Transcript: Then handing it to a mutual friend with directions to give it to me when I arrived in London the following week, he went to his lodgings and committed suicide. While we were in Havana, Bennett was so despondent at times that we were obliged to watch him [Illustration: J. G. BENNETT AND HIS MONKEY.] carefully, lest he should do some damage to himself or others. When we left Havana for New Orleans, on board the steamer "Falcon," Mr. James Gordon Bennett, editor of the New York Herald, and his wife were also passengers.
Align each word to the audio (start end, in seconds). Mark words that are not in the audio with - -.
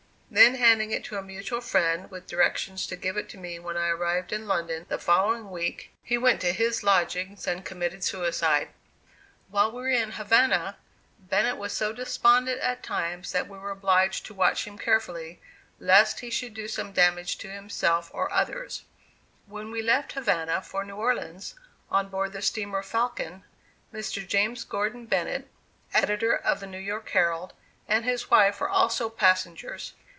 Then 0.33 0.55
handing 0.55 0.91
it 0.91 1.03
to 1.05 1.17
a 1.17 1.21
mutual 1.21 1.59
friend 1.59 2.09
with 2.09 2.25
directions 2.27 2.87
to 2.87 2.95
give 2.95 3.17
it 3.17 3.27
to 3.31 3.37
me 3.37 3.59
when 3.59 3.75
I 3.75 3.89
arrived 3.89 4.31
in 4.31 4.47
London 4.47 4.85
the 4.87 4.97
following 4.97 5.49
week, 5.51 5.91
he 6.01 6.17
went 6.17 6.39
to 6.39 6.53
his 6.53 6.83
lodgings 6.83 7.45
and 7.47 7.65
committed 7.65 8.01
suicide. 8.01 8.69
While 9.49 9.73
we 9.73 9.81
were 9.81 9.89
in 9.89 10.11
Havana, 10.11 10.77
Bennett 11.19 11.57
was 11.57 11.73
so 11.73 11.91
despondent 11.91 12.61
at 12.61 12.81
times 12.81 13.33
that 13.33 13.49
we 13.49 13.57
were 13.57 13.71
obliged 13.71 14.25
to 14.27 14.33
watch 14.33 14.63
him 14.65 14.75
[Illustration: 14.75 15.01
J. 15.01 15.07
G. 15.09 15.19
BENNETT 15.19 15.33
AND 15.35 15.35
HIS 15.35 15.81
MONKEY.] 15.81 15.89
carefully, 15.89 15.97
lest 15.97 16.19
he 16.21 16.29
should 16.29 16.53
do 16.53 16.67
some 16.69 16.93
damage 16.93 17.37
to 17.39 17.49
himself 17.49 18.09
or 18.13 18.31
others. 18.31 18.83
When 19.47 19.69
we 19.69 19.81
left 19.81 20.13
Havana 20.13 20.61
for 20.61 20.85
New 20.85 20.95
Orleans, 20.95 21.55
on 21.89 22.07
board 22.07 22.31
the 22.31 22.41
steamer 22.41 22.81
"Falcon," 22.83 23.43
Mr. 23.93 24.25
James 24.25 24.63
Gordon 24.63 25.07
Bennett, 25.07 25.49
editor 25.93 26.33
of 26.37 26.61
the 26.61 26.67
New 26.67 26.79
York 26.79 27.09
Herald, 27.09 27.51
and 27.85 28.05
his 28.05 28.31
wife 28.31 28.61
were 28.61 28.69
also 28.69 29.09
passengers. 29.09 29.91